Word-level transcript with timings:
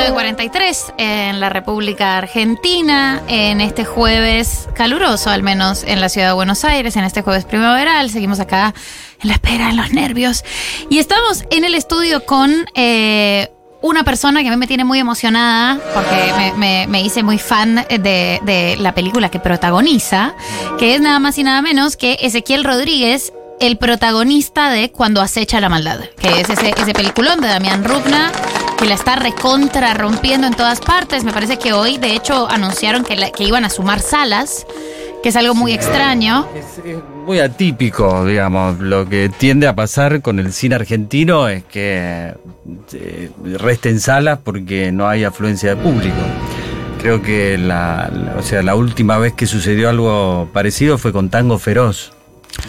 1943 0.00 0.92
en 0.98 1.40
la 1.40 1.48
República 1.48 2.18
Argentina, 2.18 3.22
en 3.28 3.62
este 3.62 3.86
jueves 3.86 4.68
caluroso, 4.74 5.30
al 5.30 5.42
menos 5.42 5.84
en 5.84 6.00
la 6.02 6.10
ciudad 6.10 6.28
de 6.28 6.32
Buenos 6.34 6.64
Aires, 6.66 6.96
en 6.96 7.04
este 7.04 7.22
jueves 7.22 7.46
primaveral. 7.46 8.10
Seguimos 8.10 8.38
acá 8.38 8.74
en 9.22 9.28
la 9.28 9.34
espera, 9.34 9.70
en 9.70 9.76
los 9.78 9.92
nervios. 9.92 10.44
Y 10.90 10.98
estamos 10.98 11.44
en 11.50 11.64
el 11.64 11.74
estudio 11.74 12.26
con 12.26 12.66
eh, 12.74 13.50
una 13.80 14.04
persona 14.04 14.42
que 14.42 14.48
a 14.48 14.50
mí 14.50 14.58
me 14.58 14.66
tiene 14.66 14.84
muy 14.84 14.98
emocionada, 14.98 15.78
porque 15.94 16.32
me, 16.36 16.52
me- 16.52 16.86
me 16.88 17.00
hice 17.02 17.22
muy 17.22 17.38
fan 17.38 17.76
de, 17.88 18.38
de 18.42 18.76
la 18.78 18.94
película 18.94 19.30
que 19.30 19.40
protagoniza, 19.40 20.34
que 20.78 20.94
es 20.94 21.00
nada 21.00 21.18
más 21.20 21.38
y 21.38 21.42
nada 21.42 21.62
menos 21.62 21.96
que 21.96 22.18
Ezequiel 22.20 22.64
Rodríguez, 22.64 23.32
el 23.58 23.78
protagonista 23.78 24.68
de 24.68 24.90
Cuando 24.92 25.22
acecha 25.22 25.58
la 25.60 25.70
maldad, 25.70 26.00
que 26.20 26.42
es 26.42 26.50
ese, 26.50 26.74
ese 26.76 26.92
peliculón 26.92 27.40
de 27.40 27.48
Damián 27.48 27.82
Rupna, 27.84 28.30
que 28.76 28.84
la 28.86 28.94
está 28.94 29.16
recontra 29.16 29.94
rompiendo 29.94 30.46
en 30.46 30.54
todas 30.54 30.80
partes. 30.80 31.24
Me 31.24 31.32
parece 31.32 31.58
que 31.58 31.72
hoy, 31.72 31.98
de 31.98 32.12
hecho, 32.14 32.48
anunciaron 32.50 33.04
que, 33.04 33.16
la- 33.16 33.30
que 33.30 33.44
iban 33.44 33.64
a 33.64 33.70
sumar 33.70 34.00
salas, 34.00 34.66
que 35.22 35.30
es 35.30 35.36
algo 35.36 35.54
muy 35.54 35.72
extraño. 35.72 36.46
Es, 36.54 36.78
es 36.84 36.96
muy 37.24 37.40
atípico, 37.40 38.24
digamos. 38.24 38.78
Lo 38.80 39.08
que 39.08 39.28
tiende 39.30 39.66
a 39.66 39.74
pasar 39.74 40.20
con 40.22 40.38
el 40.38 40.52
cine 40.52 40.74
argentino 40.76 41.48
es 41.48 41.64
que 41.64 42.34
eh, 42.92 43.30
resten 43.58 43.98
salas 44.00 44.38
porque 44.44 44.92
no 44.92 45.08
hay 45.08 45.24
afluencia 45.24 45.70
de 45.74 45.76
público. 45.76 46.16
Creo 47.00 47.22
que 47.22 47.56
la, 47.58 48.10
la- 48.12 48.36
o 48.38 48.42
sea, 48.42 48.62
la 48.62 48.74
última 48.74 49.18
vez 49.18 49.32
que 49.32 49.46
sucedió 49.46 49.88
algo 49.88 50.48
parecido 50.52 50.98
fue 50.98 51.12
con 51.12 51.28
Tango 51.30 51.58
Feroz. 51.58 52.12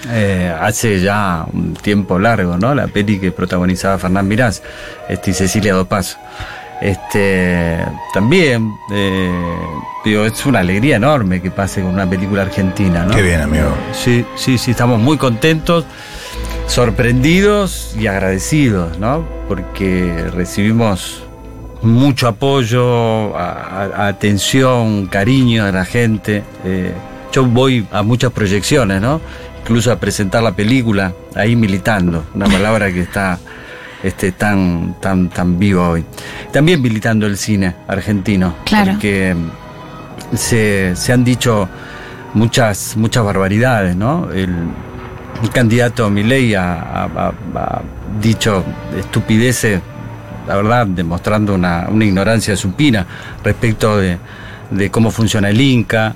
Eh, 0.09 0.53
hace 0.59 0.99
ya 1.01 1.45
un 1.51 1.73
tiempo 1.73 2.19
largo, 2.19 2.57
¿no? 2.57 2.73
La 2.75 2.87
peli 2.87 3.19
que 3.19 3.31
protagonizaba 3.31 3.97
Fernán 3.97 4.27
Mirás 4.27 4.61
este, 5.09 5.31
y 5.31 5.33
Cecilia 5.33 5.73
Dopazo. 5.73 6.17
Este, 6.81 7.79
también, 8.13 8.71
eh, 8.93 9.31
digo, 10.05 10.25
es 10.25 10.45
una 10.45 10.59
alegría 10.59 10.97
enorme 10.97 11.41
que 11.41 11.49
pase 11.51 11.81
con 11.81 11.91
una 11.93 12.07
película 12.07 12.43
argentina, 12.43 13.03
¿no? 13.03 13.15
Qué 13.15 13.21
bien, 13.23 13.41
amigo. 13.41 13.69
Sí, 13.93 14.23
sí, 14.35 14.57
sí, 14.59 14.71
estamos 14.71 14.99
muy 14.99 15.17
contentos, 15.17 15.85
sorprendidos 16.67 17.95
y 17.99 18.07
agradecidos, 18.07 18.99
¿no? 18.99 19.25
Porque 19.47 20.25
recibimos 20.33 21.23
mucho 21.81 22.27
apoyo, 22.27 23.35
a- 23.35 23.89
a- 23.97 24.07
atención, 24.07 25.07
cariño 25.07 25.65
de 25.65 25.71
la 25.71 25.85
gente. 25.85 26.43
Eh, 26.63 26.91
yo 27.31 27.45
voy 27.45 27.87
a 27.91 28.03
muchas 28.03 28.31
proyecciones, 28.31 29.01
¿no? 29.01 29.19
Incluso 29.67 29.91
a 29.91 29.99
presentar 29.99 30.41
la 30.43 30.53
película, 30.53 31.11
ahí 31.35 31.55
militando, 31.57 32.23
una 32.33 32.45
palabra 32.45 32.89
que 32.89 33.01
está 33.01 33.37
este, 34.01 34.31
tan, 34.31 34.95
tan, 35.01 35.27
tan 35.27 35.59
viva 35.59 35.89
hoy. 35.89 36.05
También 36.53 36.81
militando 36.81 37.25
el 37.27 37.35
cine 37.37 37.75
argentino. 37.85 38.55
Claro. 38.63 38.93
Porque 38.93 39.35
se, 40.33 40.95
se 40.95 41.11
han 41.11 41.25
dicho 41.25 41.67
muchas, 42.33 42.95
muchas 42.95 43.25
barbaridades, 43.25 43.95
¿no? 43.95 44.29
El, 44.31 44.55
el 45.43 45.49
candidato 45.49 46.09
Milei 46.09 46.55
ha, 46.55 46.73
ha- 46.73 47.03
ha- 47.15 47.33
ha 47.55 47.81
dicho 48.21 48.63
estupideces, 48.97 49.81
la 50.47 50.55
verdad, 50.55 50.87
demostrando 50.87 51.53
una, 51.55 51.87
una 51.89 52.05
ignorancia 52.05 52.55
supina 52.55 53.05
respecto 53.43 53.97
de, 53.97 54.17
de 54.71 54.89
cómo 54.89 55.11
funciona 55.11 55.49
el 55.49 55.59
Inca, 55.59 56.15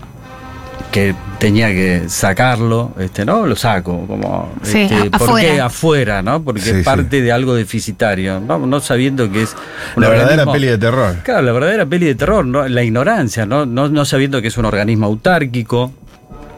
que 0.92 1.14
tenía 1.40 1.68
que 1.70 2.04
sacarlo, 2.08 2.92
este, 3.00 3.26
no, 3.26 3.46
lo 3.46 3.56
saco, 3.56 4.06
como 4.08 4.50
Sí, 4.62 4.82
este, 4.82 5.10
a- 5.12 5.18
¿por 5.18 5.40
qué 5.40 5.60
afuera. 5.62 6.22
no? 6.22 6.44
Porque 6.44 6.62
Sí, 6.62 6.70
es 6.72 6.78
sí. 6.78 6.84
parte 6.84 7.22
de 7.22 7.32
algo 7.32 7.56
deficitario, 7.56 8.40
no, 8.40 8.60
no 8.60 8.80
sabiendo 8.80 9.32
que 9.32 9.44
es 9.44 9.56
un 9.96 10.04
La 10.04 10.10
verdadera 10.10 10.52
peli 10.52 10.68
de 10.68 10.78
terror. 10.78 11.16
Claro, 11.24 11.42
la 11.42 11.52
verdadera 11.52 11.86
peli 11.86 12.06
de 12.06 12.16
terror, 12.16 12.46
¿no? 12.46 12.68
la 12.68 12.84
ignorancia, 12.84 13.46
¿no? 13.46 13.66
No, 13.66 13.88
no 13.90 14.06
sabiendo 14.06 14.42
que 14.42 14.48
es 14.50 14.58
un 14.58 14.66
organismo 14.66 15.06
autárquico, 15.08 15.92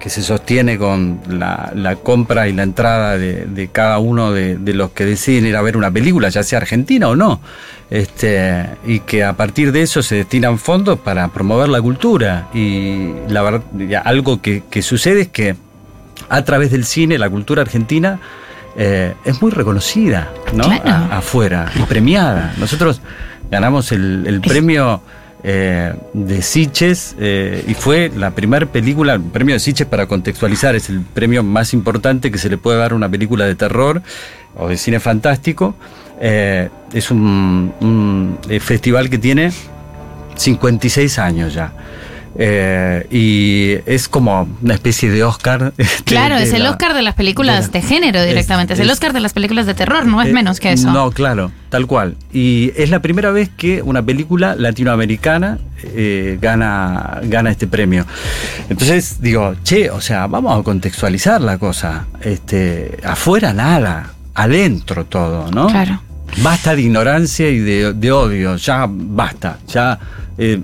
que 0.03 0.09
se 0.09 0.21
sostiene 0.21 0.77
con 0.77 1.21
la, 1.29 1.71
la 1.73 1.95
compra 1.95 2.49
y 2.49 2.51
la 2.51 2.63
entrada 2.63 3.17
de, 3.17 3.45
de 3.45 3.69
cada 3.69 3.99
uno 3.99 4.33
de, 4.33 4.57
de 4.57 4.73
los 4.73 4.91
que 4.91 5.05
deciden 5.05 5.45
ir 5.45 5.55
a 5.55 5.61
ver 5.61 5.77
una 5.77 5.89
película, 5.91 6.27
ya 6.27 6.43
sea 6.43 6.57
argentina 6.57 7.07
o 7.07 7.15
no, 7.15 7.39
este, 7.89 8.65
y 8.85 8.99
que 8.99 9.23
a 9.23 9.31
partir 9.37 9.71
de 9.71 9.81
eso 9.81 10.03
se 10.03 10.15
destinan 10.15 10.59
fondos 10.59 10.99
para 10.99 11.29
promover 11.29 11.69
la 11.69 11.81
cultura. 11.81 12.49
Y 12.53 13.11
la 13.29 13.43
verdad, 13.43 13.61
algo 14.03 14.41
que, 14.41 14.63
que 14.69 14.81
sucede 14.81 15.21
es 15.21 15.27
que 15.29 15.55
a 16.27 16.43
través 16.43 16.71
del 16.71 16.83
cine, 16.83 17.17
la 17.17 17.29
cultura 17.29 17.61
argentina 17.61 18.19
eh, 18.75 19.13
es 19.23 19.41
muy 19.41 19.51
reconocida, 19.51 20.31
¿no? 20.53 20.63
Claro. 20.65 20.83
A- 20.85 21.17
afuera 21.19 21.71
y 21.79 21.83
premiada. 21.83 22.53
Nosotros 22.57 22.99
ganamos 23.49 23.93
el, 23.93 24.25
el 24.27 24.41
premio 24.41 25.01
eh, 25.45 25.93
de 26.13 26.41
Siches 26.41 27.15
eh, 27.19 27.65
y 27.67 27.73
fue 27.73 28.09
la 28.15 28.31
primera 28.31 28.65
película, 28.65 29.15
el 29.15 29.21
premio 29.21 29.55
de 29.55 29.59
Siches 29.59 29.85
para 29.85 30.07
contextualizar, 30.07 30.73
es 30.75 30.89
el 30.89 31.01
premio 31.01 31.43
más 31.43 31.73
importante 31.73 32.31
que 32.31 32.37
se 32.37 32.49
le 32.49 32.57
puede 32.57 32.77
dar 32.77 32.93
a 32.93 32.95
una 32.95 33.09
película 33.09 33.45
de 33.45 33.55
terror 33.55 34.01
o 34.55 34.69
de 34.69 34.77
cine 34.77 35.01
fantástico. 35.01 35.75
Eh, 36.21 36.69
es 36.93 37.11
un, 37.11 38.37
festival 38.61 39.09
que 39.09 39.17
tiene 39.17 39.51
56 40.35 41.19
años 41.19 41.53
ya. 41.53 41.73
Eh, 42.37 43.05
y 43.11 43.91
es 43.91 44.07
como 44.07 44.47
una 44.61 44.73
especie 44.73 45.09
de 45.11 45.23
Oscar. 45.23 45.73
este, 45.77 46.03
Claro, 46.03 46.37
de 46.37 46.43
es 46.43 46.53
el 46.53 46.63
la- 46.63 46.71
Oscar 46.71 46.93
de 46.93 47.01
las 47.03 47.15
películas 47.15 47.71
de 47.71 47.81
género 47.81 48.23
directamente. 48.23 48.73
Es, 48.73 48.79
el 48.79 48.89
Oscar 48.89 49.13
de 49.13 49.19
las 49.19 49.33
películas 49.33 49.65
de 49.65 49.73
terror, 49.73 50.05
no 50.05 50.21
es 50.21 50.29
Eh, 50.29 50.33
menos 50.33 50.59
que 50.59 50.71
eso. 50.73 50.91
No, 50.91 51.11
claro, 51.11 51.51
tal 51.69 51.85
cual. 51.87 52.15
Y 52.31 52.71
es 52.75 52.89
la 52.89 52.99
primera 53.01 53.31
vez 53.31 53.49
que 53.55 53.81
una 53.81 54.01
película 54.01 54.55
latinoamericana 54.55 55.59
eh, 55.83 56.37
gana, 56.41 57.19
gana 57.23 57.51
este 57.51 57.67
premio. 57.67 58.05
Entonces 58.69 59.21
digo, 59.21 59.55
che, 59.63 59.89
o 59.91 60.01
sea, 60.01 60.27
vamos 60.27 60.59
a 60.59 60.63
contextualizar 60.63 61.41
la 61.41 61.57
cosa. 61.57 62.07
Este, 62.21 62.97
afuera 63.03 63.53
nada, 63.53 64.11
adentro 64.33 65.05
todo, 65.05 65.51
¿no? 65.51 65.67
Claro. 65.67 66.01
Basta 66.41 66.75
de 66.75 66.81
ignorancia 66.81 67.47
y 67.49 67.59
de, 67.59 67.93
de 67.93 68.11
odio, 68.11 68.55
ya 68.55 68.87
basta, 68.89 69.59
ya, 69.67 69.99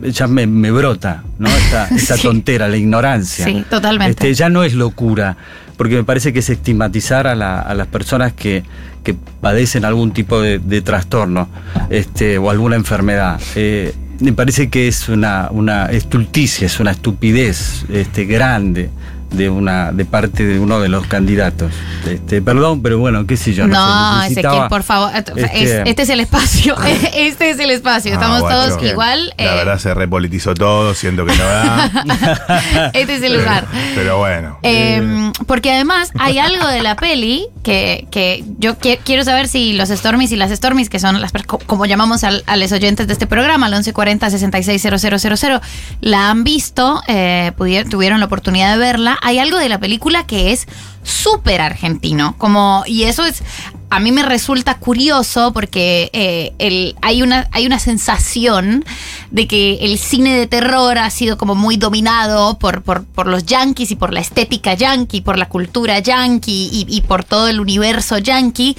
ya 0.02 0.26
me, 0.28 0.48
me 0.48 0.72
brota, 0.72 1.22
¿no? 1.40 1.50
Esta, 1.50 1.88
esta 1.96 2.16
Sí. 2.18 2.22
tontera, 2.24 2.68
la 2.68 2.78
ignorancia. 2.78 3.46
Sí, 3.46 3.66
totalmente. 3.70 4.12
Este, 4.12 4.34
ya 4.36 4.50
no 4.50 4.64
es 4.64 4.74
locura, 4.76 5.36
porque 5.78 5.96
me 5.96 6.04
parece 6.04 6.32
que 6.34 6.40
es 6.40 6.50
estigmatizar 6.50 7.26
a, 7.26 7.34
la- 7.36 7.60
a 7.62 7.74
las 7.74 7.88
personas 7.88 8.34
que, 8.34 8.64
que 9.04 9.16
padecen 9.42 9.86
algún 9.86 10.12
tipo 10.12 10.40
de, 10.42 10.60
de 10.60 10.82
trastorno 10.82 11.50
este, 11.90 12.38
o 12.38 12.50
alguna 12.52 12.76
enfermedad. 12.76 13.40
Eh, 13.56 13.94
me 14.20 14.34
parece 14.34 14.70
que 14.70 14.88
es 14.90 15.08
una, 15.08 15.48
una 15.52 15.86
estulticia, 15.86 16.66
es 16.68 16.80
una 16.82 16.92
estupidez 16.92 17.86
este, 17.90 18.26
grande 18.26 18.90
de 19.32 19.50
una 19.50 19.92
de 19.92 20.06
parte 20.06 20.46
de 20.46 20.60
uno 20.60 20.80
de 20.80 20.90
los 20.90 21.06
candidatos. 21.08 21.72
Este, 22.08 22.42
perdón, 22.42 22.82
pero 22.82 22.98
bueno, 23.00 23.26
qué 23.28 23.38
sé 23.38 23.54
yo. 23.54 23.68
No, 23.68 24.22
sé, 24.24 24.32
Ezequiel, 24.32 24.64
por 24.70 24.84
favor. 24.84 25.12
Es- 25.16 25.26
este- 25.54 25.90
este 25.90 26.02
es 26.04 26.10
el 26.10 26.20
espacio. 26.20 26.76
Este 27.14 27.50
es 27.52 27.60
el 27.60 27.70
espacio. 27.72 28.14
Estamos 28.14 28.42
Ah, 28.46 28.50
todos 28.50 28.84
igual. 28.84 29.34
La 29.38 29.44
eh, 29.54 29.56
verdad 29.56 29.78
se 29.80 29.94
repolitizó 29.94 30.54
todo, 30.54 30.94
siento 30.94 31.26
que 31.26 31.36
no 31.36 31.44
da. 31.44 32.92
este 32.94 33.16
es 33.16 33.22
el 33.24 33.38
lugar. 33.38 33.66
Pero 33.96 34.18
bueno. 34.18 34.58
Eh, 34.64 35.32
porque 35.46 35.72
además 35.72 36.12
hay 36.20 36.40
algo 36.40 36.68
de 36.68 36.82
la 36.82 36.96
peli 36.96 37.46
que, 37.64 38.08
que 38.12 38.44
yo 38.58 38.78
qui- 38.80 39.00
quiero 39.04 39.24
saber 39.24 39.48
si 39.48 39.74
los 39.74 39.90
Stormies 39.90 40.32
y 40.32 40.36
las 40.38 40.52
Stormies, 40.52 40.90
que 40.90 41.00
son 41.00 41.22
las 41.22 41.32
como 41.66 41.86
llamamos 41.86 42.24
al- 42.24 42.44
a 42.48 42.56
los 42.58 42.72
oyentes 42.72 43.08
de 43.08 43.14
este 43.14 43.28
programa, 43.28 43.68
al 43.68 43.74
1140-660000, 43.84 45.62
la 46.02 46.30
han 46.30 46.44
visto, 46.44 47.02
eh, 47.08 47.52
pudier- 47.58 47.88
tuvieron 47.90 48.20
la 48.20 48.26
oportunidad 48.26 48.72
de 48.74 48.78
verla. 48.80 49.18
Hay 49.22 49.40
algo 49.40 49.58
de 49.58 49.70
la 49.70 49.80
película 49.80 50.26
que 50.26 50.52
es 50.52 50.68
súper 51.04 51.62
argentino, 51.62 52.36
como, 52.38 52.84
y 52.86 53.04
eso 53.04 53.26
es, 53.26 53.44
a 53.90 54.00
mí 54.00 54.12
me 54.12 54.24
resulta 54.24 54.78
curioso 54.78 55.52
porque 55.54 56.10
eh, 56.14 56.54
el, 56.60 56.96
hay, 57.02 57.22
una, 57.24 57.48
hay 57.52 57.66
una 57.66 57.80
sensación 57.80 58.86
de 59.32 59.48
que 59.48 59.80
el 59.82 59.98
cine 59.98 60.36
de 60.36 60.46
terror 60.46 60.98
ha 60.98 61.10
sido 61.10 61.38
como 61.38 61.56
muy 61.56 61.78
dominado 61.78 62.60
por, 62.60 62.84
por, 62.84 63.04
por 63.04 63.28
los 63.28 63.46
yankees 63.46 63.92
y 63.92 63.96
por 63.96 64.14
la 64.14 64.20
estética 64.20 64.76
yankee, 64.76 65.22
por 65.22 65.38
la 65.38 65.50
cultura 65.50 66.00
yankee 66.00 66.70
y, 66.72 66.86
y 66.88 67.02
por 67.02 67.24
todo 67.24 67.48
el 67.48 67.60
universo 67.60 68.20
yankee. 68.20 68.78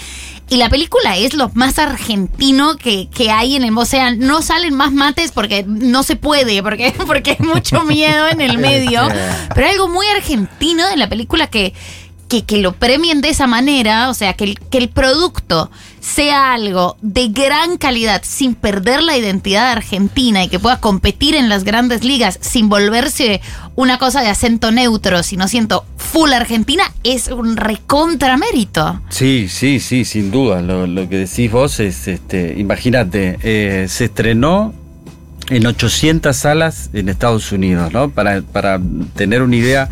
Y 0.50 0.56
la 0.56 0.68
película 0.68 1.16
es 1.16 1.34
lo 1.34 1.48
más 1.54 1.78
argentino 1.78 2.76
que, 2.76 3.08
que 3.08 3.30
hay 3.30 3.54
en 3.54 3.62
el... 3.62 3.78
O 3.78 3.84
sea, 3.84 4.10
no 4.10 4.42
salen 4.42 4.74
más 4.74 4.90
mates 4.90 5.30
porque 5.30 5.64
no 5.64 6.02
se 6.02 6.16
puede, 6.16 6.60
porque, 6.60 6.92
porque 7.06 7.36
hay 7.38 7.46
mucho 7.46 7.84
miedo 7.84 8.28
en 8.28 8.40
el 8.40 8.58
medio. 8.58 9.00
Pero 9.54 9.66
hay 9.66 9.74
algo 9.74 9.88
muy 9.88 10.08
argentino 10.08 10.88
de 10.88 10.96
la 10.96 11.08
película 11.08 11.46
que, 11.46 11.72
que, 12.30 12.44
que 12.44 12.58
lo 12.58 12.72
premien 12.72 13.20
de 13.20 13.28
esa 13.28 13.48
manera, 13.48 14.08
o 14.08 14.14
sea, 14.14 14.34
que 14.34 14.44
el, 14.44 14.58
que 14.58 14.78
el 14.78 14.88
producto 14.88 15.68
sea 15.98 16.54
algo 16.54 16.96
de 17.02 17.28
gran 17.28 17.76
calidad 17.76 18.22
sin 18.24 18.54
perder 18.54 19.02
la 19.02 19.18
identidad 19.18 19.72
argentina 19.72 20.44
y 20.44 20.48
que 20.48 20.60
pueda 20.60 20.80
competir 20.80 21.34
en 21.34 21.48
las 21.48 21.64
grandes 21.64 22.04
ligas 22.04 22.38
sin 22.40 22.68
volverse 22.68 23.40
una 23.74 23.98
cosa 23.98 24.22
de 24.22 24.28
acento 24.28 24.70
neutro, 24.70 25.24
sino 25.24 25.48
siento 25.48 25.84
full 25.96 26.32
argentina, 26.32 26.84
es 27.02 27.28
un 27.28 27.56
recontra 27.56 28.36
mérito. 28.36 29.02
Sí, 29.10 29.48
sí, 29.48 29.80
sí, 29.80 30.04
sin 30.04 30.30
duda. 30.30 30.62
Lo, 30.62 30.86
lo 30.86 31.08
que 31.08 31.16
decís 31.16 31.50
vos 31.50 31.80
es, 31.80 32.06
este, 32.06 32.54
imagínate, 32.56 33.38
eh, 33.42 33.86
se 33.88 34.04
estrenó 34.04 34.72
en 35.48 35.66
800 35.66 36.36
salas 36.36 36.90
en 36.92 37.08
Estados 37.08 37.50
Unidos, 37.50 37.92
¿no? 37.92 38.08
Para, 38.08 38.40
para 38.40 38.80
tener 39.16 39.42
una 39.42 39.56
idea 39.56 39.88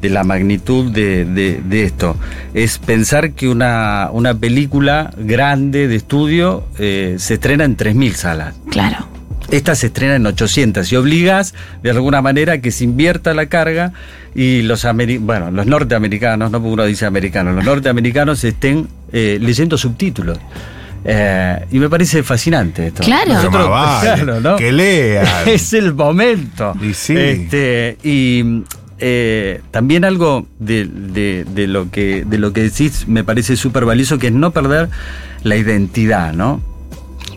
de 0.00 0.10
la 0.10 0.24
magnitud 0.24 0.90
de, 0.92 1.24
de- 1.24 1.60
de 1.64 1.82
esto. 1.84 2.16
Es 2.54 2.78
pensar 2.78 3.32
que 3.32 3.48
una, 3.48 4.08
una 4.12 4.34
película 4.34 5.12
grande 5.16 5.88
de 5.88 5.96
estudio 5.96 6.64
eh, 6.78 7.16
se 7.18 7.34
estrena 7.34 7.64
en 7.64 7.76
3.000 7.76 8.12
salas. 8.12 8.54
Claro. 8.70 9.06
Esta 9.50 9.74
se 9.74 9.86
estrena 9.86 10.16
en 10.16 10.26
800 10.26 10.92
y 10.92 10.96
obligas 10.96 11.54
de 11.82 11.90
alguna 11.90 12.20
manera 12.20 12.54
a 12.54 12.58
que 12.58 12.70
se 12.70 12.84
invierta 12.84 13.32
la 13.32 13.46
carga 13.46 13.92
y 14.34 14.60
los 14.62 14.84
ameri- 14.84 15.18
bueno, 15.20 15.50
los 15.50 15.66
norteamericanos, 15.66 16.50
no 16.50 16.60
porque 16.60 16.74
uno 16.74 16.84
dice 16.84 17.06
americanos, 17.06 17.54
los 17.54 17.64
norteamericanos 17.64 18.44
estén 18.44 18.86
eh, 19.10 19.38
leyendo 19.40 19.78
subtítulos. 19.78 20.38
Eh, 21.04 21.64
y 21.70 21.78
me 21.78 21.88
parece 21.88 22.22
fascinante 22.22 22.88
esto. 22.88 23.02
Claro. 23.02 23.32
Nosotros- 23.32 23.70
más 23.70 24.04
vale, 24.04 24.22
claro, 24.22 24.40
¿no? 24.40 24.56
Que 24.56 24.70
lean. 24.70 25.26
es 25.46 25.72
el 25.72 25.94
momento. 25.94 26.74
Y 26.82 26.92
sí. 26.92 27.14
Este, 27.16 27.96
y 28.02 28.62
eh, 28.98 29.60
también 29.70 30.04
algo 30.04 30.46
de, 30.58 30.84
lo 31.68 31.90
que, 31.90 32.24
de 32.24 32.38
lo 32.38 32.52
que 32.52 32.62
decís 32.62 33.06
me 33.06 33.24
parece 33.24 33.56
súper 33.56 33.84
valioso, 33.84 34.18
que 34.18 34.28
es 34.28 34.32
no 34.32 34.50
perder 34.50 34.88
la 35.42 35.56
identidad, 35.56 36.32
¿no? 36.32 36.60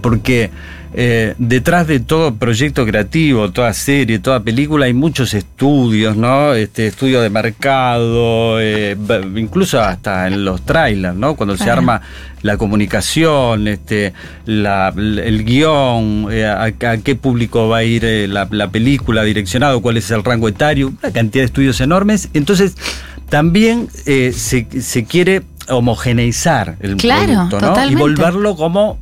Porque 0.02 0.50
eh, 0.94 1.36
detrás 1.38 1.88
de 1.88 2.00
todo 2.02 2.36
proyecto 2.36 2.86
creativo, 2.86 3.52
toda 3.52 3.74
serie, 3.74 4.20
toda 4.20 4.42
película, 4.42 4.86
hay 4.86 4.94
muchos 4.94 5.34
estudios, 5.34 6.18
¿no? 6.18 6.54
Este, 6.54 6.88
estudio 6.88 7.22
de 7.22 7.30
mercado, 7.30 8.60
eh, 8.60 8.98
incluso 9.36 9.80
hasta 9.82 10.28
en 10.28 10.44
los 10.46 10.62
trailers, 10.66 11.16
¿no? 11.16 11.36
Cuando 11.36 11.56
se 11.58 11.70
arma 11.70 12.02
la 12.42 12.58
comunicación, 12.58 13.68
este, 13.68 14.14
la- 14.46 14.94
el 14.96 15.46
guion, 15.46 16.28
eh, 16.32 16.46
a, 16.46 16.64
a 16.64 16.98
qué 16.98 17.16
público 17.16 17.70
va 17.70 17.78
a 17.78 17.84
ir 17.84 18.04
la, 18.30 18.48
la 18.52 18.70
película 18.70 19.24
direccionado, 19.24 19.82
cuál 19.82 19.98
es 19.98 20.10
el 20.12 20.24
rango 20.24 20.48
etario, 20.48 20.88
una 21.02 21.14
cantidad 21.14 21.44
de 21.44 21.46
estudios 21.46 21.80
enormes. 21.82 22.30
Entonces, 22.34 22.76
también 23.30 23.88
eh, 24.08 24.34
se, 24.36 24.68
se 24.82 25.06
quiere 25.06 25.42
homogeneizar 25.70 26.78
el 26.80 26.98
Claro, 26.98 27.48
producto, 27.50 27.62
¿no? 27.62 27.90
Y 27.90 27.96
volverlo 27.96 28.56
como, 28.56 28.98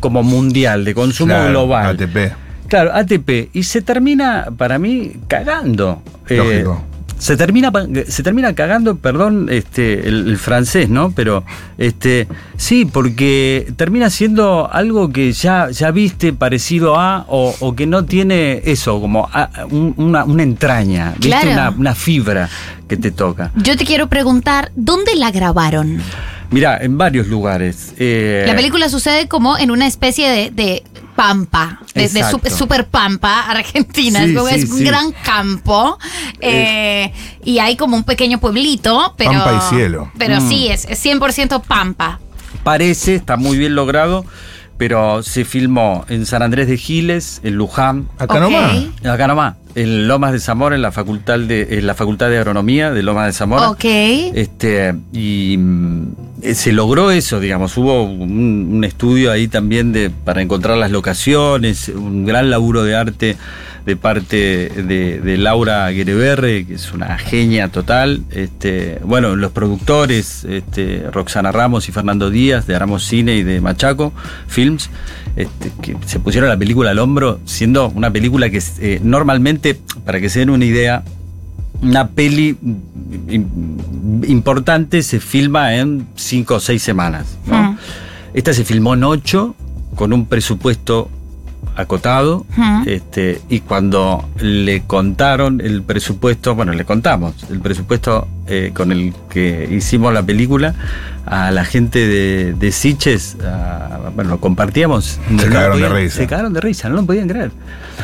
como 0.00 0.22
mundial, 0.22 0.84
de 0.84 0.94
consumo 0.94 1.34
Claro, 1.34 1.50
global. 1.50 1.96
ATP. 2.00 2.32
Claro, 2.68 2.92
ATP. 2.94 3.50
Y 3.52 3.62
se 3.64 3.82
termina, 3.82 4.48
para 4.56 4.78
mí, 4.78 5.12
cagando. 5.28 6.02
Eh, 6.28 6.36
Lógico. 6.36 6.84
Se 7.22 7.36
termina, 7.36 7.70
se 8.08 8.22
termina 8.24 8.52
cagando, 8.54 8.96
perdón, 8.96 9.46
este, 9.48 10.08
el, 10.08 10.26
el 10.28 10.38
francés, 10.38 10.88
¿no? 10.88 11.12
Pero 11.12 11.44
este, 11.78 12.26
sí, 12.56 12.84
porque 12.84 13.72
termina 13.76 14.10
siendo 14.10 14.68
algo 14.72 15.10
que 15.12 15.30
ya, 15.32 15.70
ya 15.70 15.92
viste 15.92 16.32
parecido 16.32 16.98
a, 16.98 17.24
o, 17.28 17.54
o 17.60 17.76
que 17.76 17.86
no 17.86 18.04
tiene 18.06 18.62
eso, 18.64 19.00
como 19.00 19.28
a- 19.32 19.50
un- 19.70 19.94
una, 19.98 20.24
una 20.24 20.42
entraña, 20.42 21.10
¿viste? 21.12 21.28
Claro. 21.28 21.50
Una, 21.52 21.70
una 21.70 21.94
fibra 21.94 22.48
que 22.88 22.96
te 22.96 23.12
toca. 23.12 23.52
Yo 23.54 23.76
te 23.76 23.84
quiero 23.84 24.08
preguntar, 24.08 24.72
¿dónde 24.74 25.14
la 25.14 25.30
grabaron? 25.30 26.00
Mira, 26.50 26.76
en 26.82 26.98
varios 26.98 27.28
lugares. 27.28 27.94
eh, 27.98 28.42
La 28.48 28.56
película 28.56 28.88
sucede 28.88 29.28
como 29.28 29.56
en 29.56 29.70
una 29.70 29.86
especie 29.86 30.28
de, 30.28 30.50
de 30.50 30.82
pampa, 31.16 31.80
de, 31.94 32.08
de 32.08 32.20
Exacto. 32.20 32.50
su- 32.50 32.56
super 32.58 32.86
pampa 32.86 33.40
argentina. 33.42 34.20
Sí, 34.24 34.30
es 34.30 34.36
como- 34.36 34.48
sí, 34.48 34.54
es 34.56 34.70
un 34.70 34.78
sí. 34.78 34.84
gran 34.84 35.12
campo 35.24 35.98
eh, 36.40 37.12
y 37.44 37.58
hay 37.58 37.76
como 37.76 37.96
un 37.96 38.04
pequeño 38.04 38.38
pueblito, 38.40 39.14
pero... 39.16 39.32
Pampa 39.32 39.66
y 39.70 39.74
cielo. 39.76 40.10
Pero 40.18 40.40
Mm. 40.40 40.48
sí, 40.48 40.68
es, 40.68 40.84
es 40.88 40.98
100% 41.04 41.60
pampa. 41.62 42.20
Parece, 42.64 43.14
está 43.16 43.36
muy 43.36 43.56
bien 43.58 43.74
logrado, 43.74 44.24
pero 44.78 45.22
se 45.22 45.44
filmó 45.44 46.04
en 46.08 46.26
San 46.26 46.42
Andrés 46.42 46.66
de 46.68 46.76
Giles, 46.76 47.40
en 47.44 47.54
Luján, 47.54 48.08
Acá 48.18 48.34
Ok. 48.34 48.40
nomás. 48.40 48.72
acá 49.04 49.26
nomás, 49.26 49.54
en 49.74 50.08
Lomas 50.08 50.32
de 50.32 50.40
Zamora, 50.40 50.76
en 50.76 50.82
la 50.82 50.92
facultad 50.92 51.38
de, 51.38 51.78
en 51.78 51.86
la 51.86 51.94
facultad 51.94 52.28
de 52.28 52.38
agronomía 52.38 52.90
de 52.90 53.02
Lomas 53.02 53.26
de 53.26 53.32
Zamora. 53.32 53.70
Ok. 53.70 53.84
Este, 53.84 54.94
y 55.12 55.56
mm, 55.58 56.06
eh, 56.42 56.54
se 56.54 56.72
logró 56.72 57.10
eso, 57.10 57.40
digamos, 57.40 57.76
hubo 57.76 58.04
un, 58.04 58.68
un 58.72 58.84
estudio 58.84 59.30
ahí 59.32 59.48
también 59.48 59.92
de, 59.92 60.10
para 60.10 60.42
encontrar 60.42 60.76
las 60.78 60.90
locaciones, 60.90 61.88
un 61.88 62.24
gran 62.24 62.50
laburo 62.50 62.84
de 62.84 62.96
arte 62.96 63.36
de 63.84 63.96
parte 63.96 64.36
de, 64.36 65.20
de 65.20 65.36
Laura 65.38 65.90
Guereberre, 65.90 66.64
que 66.66 66.74
es 66.74 66.92
una 66.92 67.18
genia 67.18 67.68
total. 67.68 68.22
Este, 68.30 68.98
bueno, 69.04 69.34
los 69.36 69.50
productores, 69.52 70.44
este, 70.44 71.04
Roxana 71.10 71.50
Ramos 71.52 71.88
y 71.88 71.92
Fernando 71.92 72.30
Díaz 72.30 72.66
de 72.66 72.76
Aramos 72.76 73.04
Cine 73.04 73.36
y 73.36 73.42
de 73.42 73.60
Machaco 73.60 74.12
Films, 74.46 74.90
este, 75.36 75.72
que 75.82 75.96
se 76.06 76.20
pusieron 76.20 76.48
la 76.48 76.56
película 76.56 76.90
al 76.90 76.98
hombro, 76.98 77.40
siendo 77.44 77.88
una 77.88 78.10
película 78.10 78.50
que 78.50 78.62
eh, 78.80 79.00
normalmente, 79.02 79.78
para 80.04 80.20
que 80.20 80.28
se 80.28 80.40
den 80.40 80.50
una 80.50 80.64
idea, 80.64 81.02
una 81.80 82.08
peli 82.10 82.56
im- 83.28 84.24
importante 84.28 85.02
se 85.02 85.18
filma 85.18 85.74
en 85.74 86.06
cinco 86.14 86.54
o 86.56 86.60
seis 86.60 86.82
semanas. 86.82 87.36
¿no? 87.46 87.72
Mm. 87.72 87.78
Esta 88.34 88.52
se 88.54 88.64
filmó 88.64 88.94
en 88.94 89.02
ocho, 89.04 89.56
con 89.96 90.12
un 90.12 90.26
presupuesto 90.26 91.10
acotado. 91.76 92.44
Mm. 92.56 92.82
este, 92.86 93.40
y 93.48 93.60
cuando 93.60 94.28
le 94.40 94.82
contaron 94.82 95.60
el 95.60 95.82
presupuesto, 95.82 96.54
bueno, 96.54 96.72
le 96.72 96.84
contamos 96.84 97.34
el 97.50 97.60
presupuesto 97.60 98.28
eh, 98.46 98.72
con 98.74 98.92
el 98.92 99.14
que 99.30 99.68
hicimos 99.70 100.12
la 100.12 100.22
película 100.22 100.74
a 101.24 101.50
la 101.50 101.64
gente 101.64 102.06
de, 102.06 102.52
de 102.54 102.72
Siches, 102.72 103.36
a- 103.44 104.10
bueno, 104.14 104.30
lo 104.30 104.40
compartíamos. 104.40 105.18
Se 105.28 105.32
No 105.34 105.42
cagaron 105.52 105.80
de 105.80 105.88
risa. 105.88 106.16
Se 106.16 106.26
cagaron 106.26 106.52
de 106.52 106.60
risa, 106.60 106.88
no 106.88 106.96
lo 106.96 107.06
podían 107.06 107.28
creer. 107.28 107.50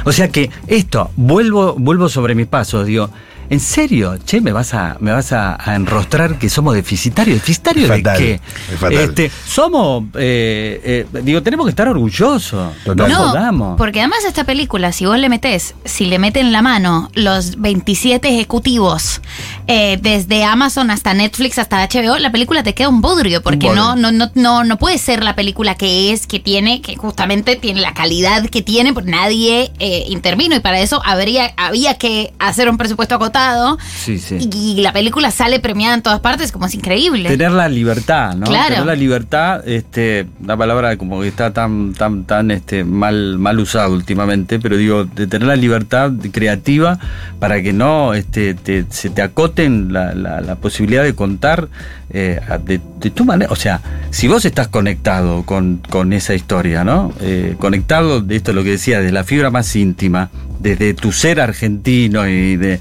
O 0.05 0.13
sea 0.13 0.29
que 0.29 0.51
esto, 0.67 1.11
vuelvo, 1.17 1.75
vuelvo 1.79 2.09
sobre 2.09 2.35
mis 2.35 2.47
pasos, 2.47 2.87
digo, 2.87 3.11
¿en 3.51 3.61
serio? 3.61 4.19
Che, 4.25 4.41
me 4.41 4.53
vas 4.53 4.75
a, 4.75 4.97
me 5.01 5.13
vas 5.13 5.33
a, 5.33 5.57
a 5.59 5.75
enrostrar 5.75 6.39
que 6.39 6.49
somos 6.49 6.75
deficitarios. 6.75 7.37
¿Deficitarios 7.37 7.89
de 7.89 8.03
qué? 8.03 8.41
es 8.73 8.79
fatal. 8.79 8.99
Este, 8.99 9.31
somos, 9.47 10.05
eh, 10.15 11.07
eh, 11.13 11.21
digo, 11.23 11.43
tenemos 11.43 11.67
que 11.67 11.71
estar 11.71 11.89
orgullosos. 11.89 12.75
Total. 12.85 13.11
No 13.11 13.77
porque 13.77 14.01
además 14.01 14.21
esta 14.27 14.45
película, 14.45 14.93
si 14.93 15.07
vos 15.07 15.19
le 15.19 15.29
metés, 15.29 15.75
si 15.85 16.07
le 16.07 16.19
meten 16.19 16.53
la 16.53 16.63
mano 16.63 17.11
los 17.15 17.61
27 17.61 18.29
ejecutivos, 18.29 19.21
eh, 19.67 19.99
desde 20.01 20.45
Amazon 20.45 20.91
hasta 20.91 21.15
Netflix 21.15 21.59
hasta 21.59 21.87
HBO, 21.87 22.19
la 22.19 22.33
película 22.33 22.63
te 22.63 22.75
queda 22.75 22.89
un 22.89 23.01
bodrio, 23.01 23.43
porque 23.43 23.69
Un 23.69 23.77
no, 23.77 23.89
bodrio. 23.89 24.13
no, 24.13 24.27
no, 24.27 24.31
no, 24.35 24.65
no 24.65 24.79
puede 24.79 24.99
ser 24.99 25.23
la 25.23 25.35
película 25.35 25.75
que 25.75 26.13
es, 26.13 26.27
que 26.27 26.39
tiene, 26.39 26.81
que 26.81 26.97
justamente 26.97 27.57
tiene 27.57 27.81
la 27.81 27.95
calidad 27.95 28.47
que 28.47 28.63
tiene, 28.63 28.93
porque 28.93 29.11
nadie 29.11 29.71
eh, 29.79 30.05
intervino 30.09 30.57
y 30.57 30.61
para 30.61 30.81
eso 30.81 31.01
habría, 31.05 31.53
había 31.57 31.95
que 31.95 32.33
hacer 32.39 32.69
un 32.69 32.77
presupuesto 32.77 33.15
acotado. 33.15 33.38
Sí, 33.95 34.19
sí. 34.19 34.39
Y, 34.41 34.73
y 34.79 34.81
la 34.83 34.93
película 34.93 35.31
sale 35.31 35.61
premiada 35.61 35.95
en 35.95 36.03
todas 36.03 36.21
partes, 36.21 36.53
como 36.53 36.67
es 36.67 36.75
increíble. 36.75 37.29
Tener 37.29 37.53
la 37.53 37.69
libertad, 37.69 38.35
¿no? 38.35 38.47
Claro. 38.47 38.69
Tener 38.71 38.87
la 38.87 38.95
libertad, 38.95 39.67
este, 39.69 40.27
una 40.43 40.57
palabra 40.57 40.97
como 40.97 41.21
que 41.21 41.29
está 41.29 41.53
tan, 41.53 41.93
tan, 41.95 42.25
tan 42.25 42.51
este, 42.51 42.85
mal, 42.85 43.39
mal 43.39 43.59
usada 43.59 43.89
últimamente, 43.89 44.59
pero 44.59 44.77
digo, 44.77 45.05
de 45.05 45.27
tener 45.27 45.47
la 45.49 45.57
libertad 45.57 46.13
creativa 46.33 46.99
para 47.39 47.63
que 47.63 47.73
no 47.73 48.15
este, 48.15 48.55
te- 48.55 48.85
se 48.91 49.11
te 49.11 49.23
acoten 49.23 49.93
la, 49.93 50.15
la- 50.15 50.41
la 50.41 50.55
posibilidad 50.57 51.03
de 51.05 51.15
contar 51.15 51.69
eh, 52.11 52.41
de, 52.65 52.81
de 53.01 53.11
tu 53.11 53.25
manera. 53.25 53.51
O 53.53 53.57
sea, 53.57 53.81
si 54.11 54.29
vos 54.29 54.45
estás 54.45 54.69
conectado 54.69 55.43
con, 55.45 55.81
con 55.91 56.13
esa 56.13 56.35
historia, 56.35 56.83
¿no? 56.85 57.13
Eh, 57.21 57.55
conectado, 57.59 58.21
de 58.23 58.37
esto 58.37 58.51
es 58.53 58.55
lo 58.55 58.65
que 58.65 58.71
decía, 58.71 59.01
de 59.01 59.13
la 59.13 59.25
fibra 59.25 59.51
más 59.51 59.75
íntima, 59.77 60.31
desde 60.61 60.95
tu 60.95 61.13
ser 61.13 61.41
argentino 61.41 62.27
y 62.29 62.57
de 62.57 62.81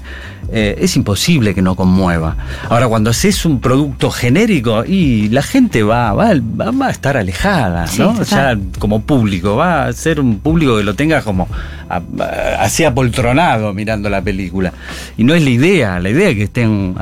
eh, 0.50 0.76
es 0.80 0.96
imposible 0.96 1.54
que 1.54 1.60
no 1.60 1.74
conmueva. 1.76 2.34
Ahora, 2.70 2.88
cuando 2.88 3.10
haces 3.10 3.44
un 3.44 3.60
producto 3.60 4.10
genérico 4.10 4.82
y 4.86 5.28
la 5.28 5.42
gente 5.42 5.82
va, 5.82 6.14
va, 6.14 6.32
va- 6.34 6.86
a 6.86 6.90
estar 6.90 7.18
alejada, 7.18 7.86
Sí, 7.86 7.98
¿no? 8.00 8.22
Ya 8.22 8.56
como 8.78 9.02
público, 9.02 9.56
va 9.56 9.84
a 9.86 9.92
ser 9.92 10.20
un 10.20 10.38
público 10.38 10.78
que 10.78 10.84
lo 10.84 10.94
tenga 10.94 11.20
como 11.20 11.48
a- 11.90 11.96
a- 11.96 12.62
así 12.62 12.84
apoltronado 12.84 13.74
mirando 13.74 14.08
la 14.08 14.22
película. 14.22 14.72
Y 15.18 15.24
no 15.24 15.34
es 15.34 15.42
la 15.44 15.50
idea, 15.50 16.00
la 16.00 16.08
idea 16.08 16.30
es 16.30 16.36
que 16.36 16.44
estén 16.44 16.94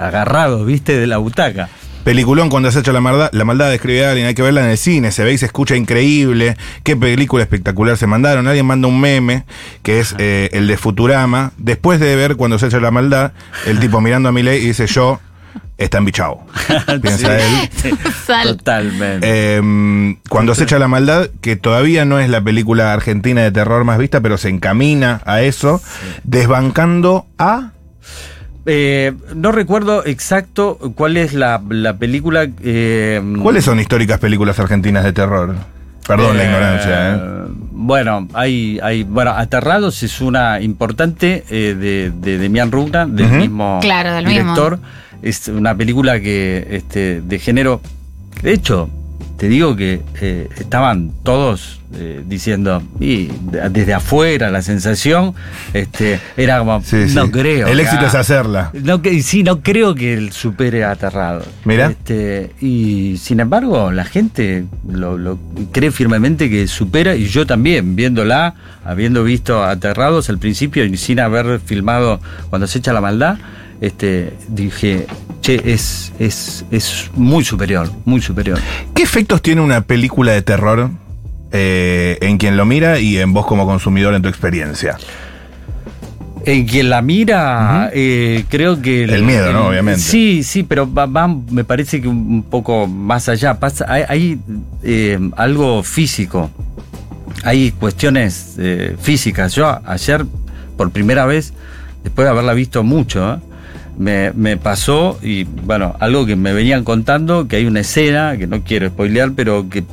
agarrados, 0.00 0.64
viste, 0.66 0.96
de 0.98 1.06
la 1.06 1.18
butaca. 1.18 1.68
Peliculón 2.06 2.50
cuando 2.50 2.70
se 2.70 2.78
ha 2.78 2.80
hecho 2.82 2.92
la 2.92 3.00
maldad, 3.00 3.30
la 3.32 3.44
maldad 3.44 3.74
escribe 3.74 4.06
alguien, 4.06 4.28
hay 4.28 4.34
que 4.34 4.40
verla 4.40 4.62
en 4.62 4.70
el 4.70 4.78
cine, 4.78 5.10
se 5.10 5.24
ve 5.24 5.32
y 5.32 5.38
se 5.38 5.46
escucha 5.46 5.74
increíble, 5.74 6.56
qué 6.84 6.94
película 6.94 7.42
espectacular 7.42 7.96
se 7.96 8.06
mandaron, 8.06 8.46
alguien 8.46 8.64
manda 8.64 8.86
un 8.86 9.00
meme, 9.00 9.44
que 9.82 9.98
es 9.98 10.14
eh, 10.18 10.48
el 10.52 10.68
de 10.68 10.76
Futurama, 10.76 11.50
después 11.56 11.98
de 11.98 12.14
ver 12.14 12.36
cuando 12.36 12.60
se 12.60 12.66
ha 12.66 12.68
hecho 12.68 12.78
la 12.78 12.92
maldad, 12.92 13.32
el 13.66 13.80
tipo 13.80 14.00
mirando 14.00 14.28
a 14.28 14.32
Milei 14.32 14.62
y 14.62 14.66
dice 14.68 14.86
yo, 14.86 15.18
está 15.78 15.98
embichado, 15.98 16.46
piensa 17.02 17.38
él. 17.40 17.70
Sí. 17.74 17.90
Totalmente. 18.44 19.26
Eh, 19.28 20.16
cuando 20.28 20.54
se 20.54 20.62
echa 20.62 20.78
la 20.78 20.86
maldad, 20.86 21.30
que 21.40 21.56
todavía 21.56 22.04
no 22.04 22.20
es 22.20 22.30
la 22.30 22.40
película 22.40 22.92
argentina 22.92 23.42
de 23.42 23.50
terror 23.50 23.82
más 23.82 23.98
vista, 23.98 24.20
pero 24.20 24.38
se 24.38 24.48
encamina 24.48 25.22
a 25.24 25.42
eso, 25.42 25.82
desbancando 26.22 27.26
a... 27.36 27.72
Eh, 28.66 29.12
no 29.34 29.52
recuerdo 29.52 30.04
exacto 30.04 30.76
cuál 30.96 31.16
es 31.16 31.32
la, 31.34 31.62
la 31.68 31.96
película. 31.96 32.46
eh, 32.62 33.22
¿Cuáles 33.42 33.64
son 33.64 33.78
históricas 33.80 34.18
películas 34.18 34.58
argentinas 34.58 35.04
de 35.04 35.12
terror? 35.12 35.54
Perdón 36.06 36.36
la 36.36 36.42
Eh, 36.42 36.46
ignorancia, 36.46 37.14
¿eh? 37.14 37.20
Bueno, 37.72 38.28
hay, 38.34 38.78
hay, 38.82 39.02
bueno, 39.04 39.30
Aterrados 39.32 40.02
es 40.02 40.20
una 40.20 40.60
importante 40.60 41.44
eh, 41.50 41.74
de, 41.78 42.10
de 42.10 42.38
Demian 42.38 42.70
Rugna, 42.72 43.06
del 43.06 43.30
mismo 43.30 43.78
Claro, 43.82 44.12
del 44.14 44.24
director. 44.24 44.78
Es 45.22 45.48
una 45.48 45.74
película 45.74 46.20
que, 46.20 46.66
este, 46.70 47.20
de 47.22 47.38
género. 47.38 47.80
De 48.42 48.52
hecho, 48.52 48.88
te 49.36 49.48
digo 49.48 49.76
que 49.76 50.00
eh, 50.20 50.48
estaban 50.58 51.12
todos 51.22 51.80
eh, 51.94 52.22
diciendo, 52.26 52.82
y 53.00 53.26
de- 53.50 53.68
desde 53.70 53.94
afuera 53.94 54.50
la 54.50 54.60
sensación, 54.62 55.34
este, 55.72 56.18
era 56.36 56.58
como, 56.58 56.82
Sí, 56.82 57.08
sí. 57.08 57.14
no 57.14 57.30
creo. 57.30 57.68
El 57.68 57.78
éxito 57.80 58.06
es 58.06 58.14
hacerla. 58.14 58.70
no, 58.82 59.02
que, 59.02 59.22
sí, 59.22 59.42
no 59.42 59.60
creo 59.62 59.94
que 59.94 60.14
él 60.14 60.32
supere 60.32 60.84
Aterrado. 60.84 61.44
Mira. 61.64 61.88
Este, 61.88 62.50
y 62.60 63.16
sin 63.18 63.40
embargo, 63.40 63.92
la 63.92 64.04
gente 64.04 64.64
lo, 64.88 65.16
lo 65.18 65.38
cree 65.72 65.90
firmemente 65.90 66.50
que 66.50 66.66
supera, 66.66 67.14
y 67.14 67.26
yo 67.26 67.46
también, 67.46 67.94
viéndola, 67.94 68.54
habiendo 68.84 69.22
visto 69.22 69.62
Aterrados 69.62 70.28
al 70.28 70.38
principio 70.38 70.84
y 70.84 70.96
sin 70.96 71.20
haber 71.20 71.60
filmado 71.60 72.20
cuando 72.50 72.66
se 72.66 72.78
echa 72.78 72.92
la 72.92 73.00
maldad, 73.00 73.36
este, 73.80 74.32
dije, 74.48 75.06
che, 75.40 75.60
es, 75.64 76.12
es, 76.18 76.64
es 76.70 77.10
muy 77.14 77.44
superior, 77.44 77.90
muy 78.04 78.20
superior. 78.20 78.58
¿Qué 78.94 79.02
efectos 79.02 79.42
tiene 79.42 79.60
una 79.60 79.82
película 79.82 80.32
de 80.32 80.42
terror 80.42 80.90
eh, 81.52 82.18
en 82.20 82.38
quien 82.38 82.56
lo 82.56 82.64
mira 82.64 82.98
y 82.98 83.18
en 83.18 83.32
vos 83.32 83.46
como 83.46 83.66
consumidor 83.66 84.14
en 84.14 84.22
tu 84.22 84.28
experiencia? 84.28 84.96
En 86.44 86.64
quien 86.64 86.90
la 86.90 87.02
mira, 87.02 87.90
eh, 87.92 88.44
creo 88.48 88.80
que... 88.80 89.02
El 89.02 89.24
miedo, 89.24 89.52
¿no? 89.52 89.66
Obviamente. 89.66 90.00
Sí, 90.00 90.44
sí, 90.44 90.62
pero 90.62 90.92
va, 90.92 91.06
va, 91.06 91.26
me 91.26 91.64
parece 91.64 92.00
que 92.00 92.06
un 92.06 92.44
poco 92.44 92.86
más 92.86 93.28
allá. 93.28 93.58
Pasa, 93.58 93.84
hay 93.88 94.04
hay, 94.08 94.38
eh, 94.84 95.18
algo 95.36 95.82
físico. 95.82 96.48
Hay 97.42 97.72
cuestiones 97.72 98.54
eh, 98.58 98.94
físicas. 99.00 99.56
Yo 99.56 99.80
ayer, 99.84 100.24
por 100.76 100.92
primera 100.92 101.26
vez, 101.26 101.52
después 102.04 102.26
de 102.26 102.30
haberla 102.30 102.52
visto 102.52 102.84
mucho, 102.84 103.34
¿eh? 103.34 103.38
Me, 103.98 104.32
me 104.32 104.56
pasó, 104.56 105.18
y 105.22 105.44
bueno, 105.44 105.94
algo 106.00 106.26
que 106.26 106.36
me 106.36 106.52
venían 106.52 106.84
contando, 106.84 107.48
que 107.48 107.56
hay 107.56 107.66
una 107.66 107.80
escena, 107.80 108.36
que 108.36 108.46
no 108.46 108.62
quiero 108.62 108.88
spoilear, 108.88 109.32
pero 109.32 109.68
que 109.68 109.84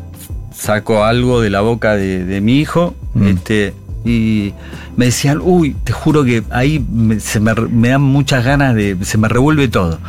saco 0.54 1.04
algo 1.04 1.42
de 1.42 1.50
la 1.50 1.62
boca 1.62 1.96
de, 1.96 2.26
de 2.26 2.42
mi 2.42 2.60
hijo, 2.60 2.96
Mm. 3.16 3.28
este, 3.28 3.74
y 4.06 4.54
me 4.98 5.06
decían, 5.06 5.40
uy, 5.42 5.76
te 5.84 5.94
juro 5.94 6.24
que 6.24 6.42
ahí 6.50 6.84
me, 6.92 7.20
se 7.20 7.40
me, 7.40 7.54
me 7.54 7.90
dan 7.90 8.02
muchas 8.02 8.44
ganas 8.44 8.74
de, 8.76 8.98
se 9.02 9.18
me 9.20 9.28
revuelve 9.28 9.68
todo. 9.68 10.00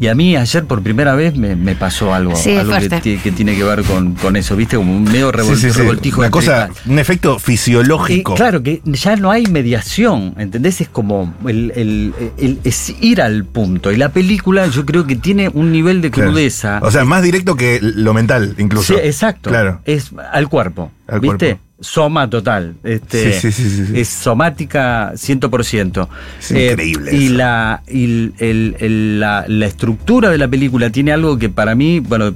Y 0.00 0.06
a 0.06 0.14
mí 0.14 0.36
ayer 0.36 0.64
por 0.64 0.82
primera 0.82 1.14
vez 1.16 1.36
me, 1.36 1.56
me 1.56 1.74
pasó 1.74 2.14
algo, 2.14 2.36
Sí, 2.36 2.54
algo 2.56 2.72
que, 3.02 3.32
tiene 3.32 3.56
que 3.56 3.64
ver 3.64 3.82
con, 3.82 4.14
con 4.14 4.36
eso, 4.36 4.54
¿viste? 4.54 4.76
Como 4.76 4.96
un 4.96 5.02
medio 5.04 5.32
revol- 5.32 5.56
Sí, 5.56 5.62
sí, 5.62 5.70
sí. 5.72 5.78
revoltijo. 5.80 6.20
Una 6.20 6.30
cosa, 6.30 6.68
un 6.86 6.98
efecto 7.00 7.36
y 7.36 7.40
fisiológico. 7.40 8.34
claro 8.34 8.62
que 8.62 8.80
ya 8.84 9.16
no 9.16 9.30
hay 9.30 9.46
mediación, 9.46 10.34
¿entendés? 10.38 10.80
Es 10.80 10.88
como 10.88 11.34
el, 11.46 11.72
el- 11.74 12.14
el- 12.38 12.58
es 12.64 12.94
ir 13.00 13.20
al 13.20 13.44
punto. 13.44 13.90
Y 13.92 13.96
la 13.96 14.10
película 14.10 14.66
yo 14.68 14.86
creo 14.86 15.06
que 15.06 15.16
tiene 15.16 15.48
un 15.48 15.72
nivel 15.72 16.00
de 16.00 16.10
Claro. 16.10 16.30
crudeza. 16.30 16.78
O 16.82 16.90
sea, 16.90 17.04
más 17.04 17.22
directo 17.22 17.56
que 17.56 17.80
lo 17.82 18.14
mental, 18.14 18.54
incluso. 18.58 18.94
Sí, 18.94 19.00
exacto. 19.02 19.50
Claro. 19.50 19.80
Es 19.84 20.10
al 20.32 20.48
cuerpo. 20.48 20.92
Al 21.08 21.20
¿Viste? 21.20 21.46
cuerpo. 21.56 21.62
Soma 21.80 22.28
total. 22.28 22.74
Este, 22.82 23.34
Sí, 23.34 23.52
sí, 23.52 23.62
sí, 23.62 23.70
sí, 23.70 23.86
sí. 23.86 24.00
Es 24.00 24.08
somática 24.08 25.12
100%. 25.14 26.08
Es 26.40 26.50
increíble 26.50 27.14
Y, 27.16 27.26
eso. 27.26 27.34
la, 27.36 27.82
y 27.86 28.04
el- 28.04 28.32
el- 28.38 28.76
el- 28.80 29.20
la, 29.20 29.44
la 29.46 29.66
estructura 29.66 30.30
de 30.30 30.38
la 30.38 30.48
película 30.48 30.90
tiene 30.90 31.12
algo 31.12 31.38
que 31.38 31.48
para 31.50 31.74
mí, 31.76 32.00
bueno, 32.00 32.34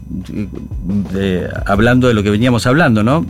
eh, 1.16 1.49
hablando 1.66 2.08
de 2.08 2.14
lo 2.14 2.22
que 2.22 2.30
veníamos 2.30 2.66
hablando, 2.66 3.02
¿no? 3.02 3.26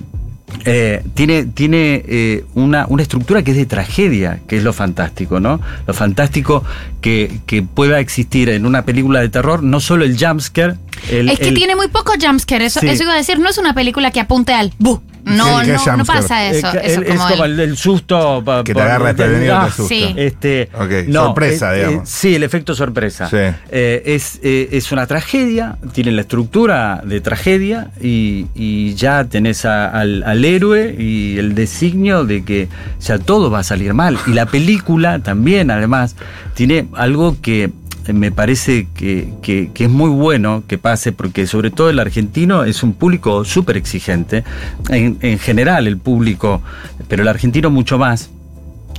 Eh, 0.66 1.02
tiene 1.14 1.44
tiene 1.46 2.04
eh, 2.06 2.44
una, 2.54 2.84
una 2.86 3.02
estructura 3.02 3.42
que 3.42 3.52
es 3.52 3.56
de 3.56 3.64
tragedia, 3.64 4.40
que 4.46 4.58
es 4.58 4.62
lo 4.62 4.74
fantástico, 4.74 5.40
¿no? 5.40 5.60
Lo 5.86 5.94
fantástico 5.94 6.62
que, 7.00 7.40
que 7.46 7.62
pueda 7.62 8.00
existir 8.00 8.50
en 8.50 8.66
una 8.66 8.84
película 8.84 9.20
de 9.20 9.30
terror, 9.30 9.62
no 9.62 9.80
solo 9.80 10.04
el 10.04 10.18
jumpscare. 10.22 10.74
el- 11.10 11.30
es 11.30 11.38
que 11.38 11.48
el- 11.48 11.54
tiene 11.54 11.74
muy 11.74 11.88
poco 11.88 12.12
jumpscare. 12.20 12.66
Eso, 12.66 12.80
Sí. 12.80 12.88
eso 12.88 13.04
iba 13.04 13.14
a 13.14 13.16
decir, 13.16 13.38
no 13.38 13.48
es 13.48 13.56
una 13.56 13.72
película 13.74 14.10
que 14.10 14.20
apunte 14.20 14.52
al 14.52 14.72
bu. 14.78 15.00
No, 15.24 15.62
no, 15.62 15.96
no 15.96 16.04
pasa 16.04 16.46
eso. 16.46 16.66
Eh, 16.68 16.80
eso 16.84 17.00
es 17.02 17.08
es 17.08 17.20
como 17.20 17.44
el- 17.44 17.52
el, 17.52 17.60
el 17.60 17.76
susto 17.76 18.42
Que 18.64 18.74
te 18.74 18.80
agarra 18.80 19.12
desprevenido, 19.12 19.56
Ah, 19.56 19.62
te 19.64 19.68
asusta. 19.70 19.94
Sí. 19.94 20.14
Este, 20.16 20.68
sorpresa, 21.12 21.72
digamos. 21.72 22.08
sí, 22.08 22.34
el 22.34 22.42
efecto 22.42 22.74
sorpresa. 22.74 23.28
Sí. 23.28 23.36
Eh, 23.70 24.02
es, 24.06 24.40
eh, 24.42 24.68
es 24.72 24.90
una 24.92 25.06
tragedia, 25.06 25.76
tiene 25.92 26.12
la 26.12 26.22
estructura 26.22 27.02
de 27.04 27.20
tragedia 27.20 27.90
y, 28.00 28.46
y 28.54 28.94
ya 28.94 29.24
tenés 29.24 29.64
a- 29.64 29.88
al, 29.90 30.22
al 30.24 30.44
héroe 30.44 30.94
y 30.98 31.38
el 31.38 31.54
designio 31.54 32.24
de 32.24 32.44
que 32.44 32.68
ya 33.00 33.18
todo 33.18 33.50
va 33.50 33.60
a 33.60 33.64
salir 33.64 33.94
mal. 33.94 34.18
Y 34.26 34.32
la 34.32 34.46
película 34.46 35.20
también, 35.20 35.70
además, 35.70 36.16
tiene 36.54 36.86
algo 36.94 37.36
que 37.40 37.70
me 38.12 38.32
parece 38.32 38.88
que, 38.94 39.32
que- 39.42 39.70
es 39.74 39.90
muy 39.90 40.10
bueno 40.10 40.62
que 40.66 40.78
pase, 40.78 41.12
porque 41.12 41.46
sobre 41.46 41.70
todo 41.70 41.90
el 41.90 41.98
argentino 41.98 42.64
es 42.64 42.82
un 42.82 42.92
público 42.94 43.44
súper 43.44 43.76
exigente, 43.76 44.44
en, 44.88 45.18
en 45.20 45.38
general 45.38 45.86
el 45.86 45.98
público, 45.98 46.62
pero 47.08 47.22
el 47.22 47.28
argentino 47.28 47.70
mucho 47.70 47.98
más, 47.98 48.30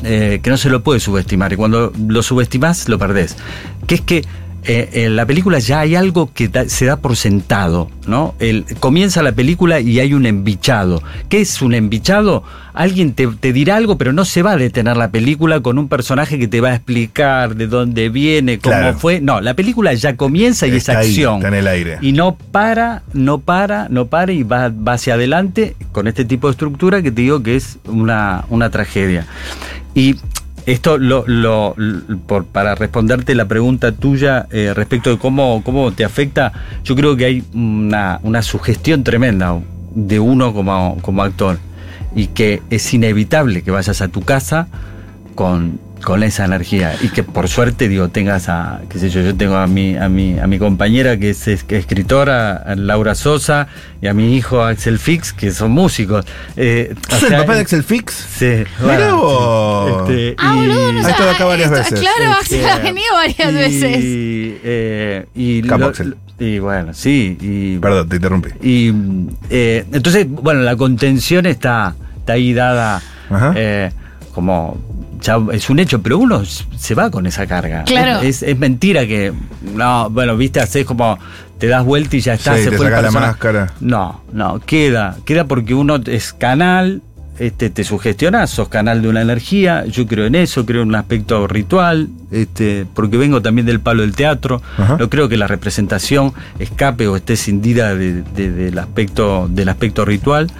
eh, 0.03 0.39
que 0.43 0.50
no 0.50 0.57
se 0.57 0.69
lo 0.69 0.83
puede 0.83 1.00
subestimar, 1.00 1.53
y 1.53 1.55
cuando 1.55 1.91
lo 2.07 2.24
subestimas 2.24 2.89
lo 2.89 3.00
perdés. 3.00 3.38
Que 3.88 3.95
es 3.95 4.01
que 4.01 4.25
eh, 4.65 4.89
en 5.05 5.15
la 5.15 5.25
película 5.25 5.60
ya 5.60 5.79
hay 5.82 5.96
algo 5.96 6.32
que 6.34 6.48
da- 6.48 6.67
se 6.70 6.86
da 6.86 6.98
por 6.98 7.15
sentado, 7.15 7.89
¿no? 8.08 8.36
El, 8.39 8.65
comienza 8.79 9.22
la 9.24 9.32
película 9.34 9.79
y 9.79 10.00
hay 10.00 10.13
un 10.13 10.25
embichado. 10.25 11.01
¿Qué 11.29 11.41
es 11.41 11.62
un 11.62 11.74
embichado? 11.74 12.43
Alguien 12.74 13.13
te, 13.13 13.27
te 13.27 13.53
dirá 13.53 13.75
algo, 13.75 13.98
pero 13.98 14.13
no 14.13 14.25
se 14.25 14.41
va 14.41 14.51
a 14.53 14.58
detener 14.58 14.98
la 14.98 15.12
película 15.12 15.60
con 15.62 15.77
un 15.77 15.88
personaje 15.88 16.39
que 16.39 16.48
te 16.48 16.60
va 16.60 16.70
a 16.70 16.75
explicar 16.75 17.55
de 17.55 17.67
dónde 17.67 18.10
viene, 18.10 18.58
cómo 18.60 18.75
Claro. 18.75 18.98
fue. 18.98 19.22
No, 19.22 19.41
la 19.41 19.53
película 19.53 19.93
ya 19.93 20.15
comienza 20.17 20.65
y 20.65 20.75
es 20.77 20.89
ahí, 20.89 20.96
acción. 21.08 21.36
está 21.36 21.50
en 21.50 21.53
el 21.53 21.67
aire. 21.67 21.98
Y 22.01 22.13
no 22.13 22.36
para, 22.36 23.03
no 23.13 23.38
para, 23.39 23.89
no 23.89 24.08
para 24.08 24.32
y 24.32 24.41
va, 24.43 24.70
va 24.70 24.93
hacia 24.93 25.13
adelante 25.13 25.75
con 25.91 26.08
este 26.08 26.25
tipo 26.25 26.48
de 26.48 26.51
estructura 26.51 27.01
que 27.03 27.12
te 27.12 27.22
digo 27.22 27.43
que 27.43 27.55
es 27.55 27.77
una, 27.86 28.46
una 28.50 28.70
tragedia. 28.72 29.27
Y 29.93 30.15
esto 30.65 30.98
lo, 30.98 31.24
lo- 31.27 31.75
por, 32.27 32.46
para 32.46 32.75
responderte 32.75 33.36
la 33.36 33.48
pregunta 33.48 33.91
tuya 33.91 34.48
eh, 34.51 34.74
respecto 34.74 35.10
de 35.10 35.17
cómo, 35.17 35.62
cómo 35.63 35.91
te 35.91 36.05
afecta, 36.05 36.51
yo 36.84 36.96
creo 36.96 37.15
que 37.15 37.25
hay 37.25 37.43
una, 37.53 38.20
una 38.24 38.41
sugestión 38.41 39.03
tremenda 39.03 39.60
de 39.96 40.20
uno 40.20 40.53
como, 40.53 40.98
como 41.01 41.24
actor. 41.24 41.58
Y 42.15 42.27
que 42.27 42.62
es 42.70 42.93
inevitable 42.93 43.63
que 43.63 43.72
vayas 43.72 44.01
a 44.01 44.08
tu 44.08 44.22
casa 44.22 44.67
con, 45.36 45.79
con 46.03 46.22
esa 46.24 46.45
energía 46.45 46.95
y 47.01 47.10
que 47.10 47.24
por 47.24 47.48
suerte 47.48 47.88
digo 47.88 48.10
tengas 48.10 48.50
a 48.50 48.81
qué 48.89 49.00
sé 49.00 49.10
yo 49.10 49.22
yo 49.22 49.36
tengo 49.36 49.55
a 49.55 49.67
mi 49.67 49.95
a 49.95 50.10
mi 50.10 50.38
a 50.39 50.48
mi 50.48 50.60
compañera 50.60 51.17
que 51.17 51.29
es, 51.31 51.48
es- 51.48 51.63
que 51.63 51.75
es 51.77 51.81
escritora 51.81 52.55
a 52.57 52.75
Laura 52.75 53.15
Sosa 53.15 53.67
y 54.01 54.07
a 54.07 54.13
mi 54.13 54.36
hijo 54.36 54.62
Axel 54.62 55.00
Fix 55.00 55.33
que 55.33 55.51
son 55.51 55.72
músicos 55.72 56.25
Eh, 56.57 56.93
o 57.12 57.15
¿Sos 57.15 57.31
el 57.31 57.38
papá 57.38 57.55
de 57.55 57.62
Axel 57.62 57.83
Fix? 57.83 58.13
sí 58.13 58.63
Mirá 58.81 59.13
bueno, 59.15 60.05
este, 60.07 60.36
Ah, 60.38 60.53
y- 60.55 60.60
boludo, 60.67 60.91
no 60.93 61.07
Ha 61.07 61.10
estado 61.12 61.29
acá 61.31 61.45
varias 61.45 61.72
esto- 61.72 61.95
veces. 61.95 62.00
Claro, 62.00 62.31
Axel 62.33 62.65
ha 62.65 62.77
venido 62.79 63.13
varias 63.13 63.51
y, 63.51 63.55
veces. 63.55 63.98
eh, 64.63 65.25
y 65.36 65.62
Capo, 65.63 65.79
lo- 65.79 65.88
Axel. 65.88 66.15
y 66.39 66.60
bueno 66.60 66.93
sí 66.93 67.38
y 67.39 67.77
Perdón, 67.79 68.10
te 68.10 68.15
interrumpí. 68.17 68.50
y 68.62 68.91
eh, 69.50 69.86
entonces, 69.93 70.27
bueno, 70.29 70.62
la 70.62 70.75
contención 70.75 71.45
está, 71.45 71.95
está 72.17 72.33
ahí 72.33 72.53
dada 72.53 73.01
Ajá. 73.29 73.53
eh, 73.55 73.91
como 74.33 74.77
ya 75.24 75.39
es 75.51 75.70
un 75.72 75.80
hecho, 75.80 76.01
pero 76.01 76.20
uno 76.20 76.44
se 76.46 76.94
va 76.94 77.10
con 77.10 77.25
esa 77.25 77.48
carga. 77.48 77.84
Claro. 77.86 78.20
Es, 78.22 78.44
es 78.44 78.58
mentira 78.60 79.08
que, 79.08 79.34
no, 79.75 80.10
bueno, 80.12 80.38
viste, 80.38 80.60
haces 80.60 80.86
como 80.86 81.18
te 81.58 81.68
das 81.68 81.84
vuelta 81.84 82.15
y 82.18 82.20
ya 82.22 82.34
está, 82.36 82.56
Sí, 82.58 82.65
se 82.65 82.70
te 82.72 82.77
fue 82.77 82.89
la 82.92 83.10
máscara. 83.10 83.74
No, 83.80 84.22
no, 84.32 84.60
queda, 84.60 85.18
queda 85.25 85.46
porque 85.46 85.74
uno 85.74 85.96
es 86.06 86.34
canal, 86.34 87.01
este, 87.39 87.70
te 87.72 87.84
sugestionás, 87.84 88.51
sos 88.51 88.68
canal 88.70 89.01
de 89.01 89.08
una 89.08 89.22
energía, 89.22 89.86
yo 89.86 90.06
creo 90.06 90.25
en 90.27 90.36
eso, 90.36 90.65
creo 90.68 90.84
en 90.84 90.89
un 90.89 90.96
aspecto 90.96 91.48
ritual, 91.48 92.10
este, 92.32 92.86
porque 92.94 93.18
vengo 93.18 93.42
también 93.42 93.65
del 93.65 93.80
palo 93.80 94.01
del 94.03 94.13
teatro, 94.15 94.62
Ajá. 94.77 94.98
no 95.00 95.10
creo 95.10 95.30
que 95.30 95.38
la 95.38 95.48
representación 95.48 96.34
escape 96.60 97.08
o 97.08 97.15
esté 97.15 97.36
cindida 97.38 97.96
de- 97.96 98.22
de- 98.22 98.51
del 98.51 98.77
aspecto, 98.77 99.48
del 99.50 99.70
aspecto 99.70 100.06
ritual, 100.06 100.51